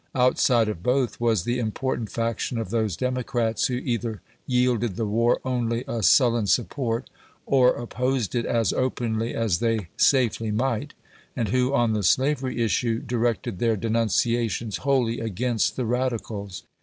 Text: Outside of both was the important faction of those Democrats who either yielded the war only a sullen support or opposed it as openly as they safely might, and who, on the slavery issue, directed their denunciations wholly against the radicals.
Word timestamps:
Outside 0.15 0.67
of 0.67 0.81
both 0.81 1.19
was 1.19 1.43
the 1.43 1.59
important 1.59 2.09
faction 2.11 2.57
of 2.57 2.71
those 2.71 2.97
Democrats 2.97 3.67
who 3.67 3.75
either 3.75 4.19
yielded 4.47 4.95
the 4.95 5.05
war 5.05 5.39
only 5.45 5.83
a 5.87 6.01
sullen 6.01 6.47
support 6.47 7.07
or 7.45 7.75
opposed 7.75 8.33
it 8.33 8.43
as 8.47 8.73
openly 8.73 9.35
as 9.35 9.59
they 9.59 9.89
safely 9.97 10.49
might, 10.49 10.95
and 11.35 11.49
who, 11.49 11.75
on 11.75 11.93
the 11.93 12.01
slavery 12.01 12.63
issue, 12.63 12.97
directed 12.97 13.59
their 13.59 13.75
denunciations 13.77 14.77
wholly 14.77 15.19
against 15.19 15.75
the 15.75 15.85
radicals. 15.85 16.63